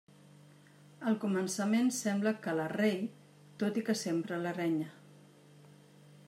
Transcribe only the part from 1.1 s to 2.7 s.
Al començament sembla que la